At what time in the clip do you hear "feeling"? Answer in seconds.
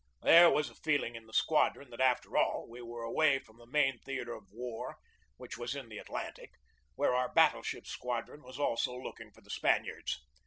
0.73-1.15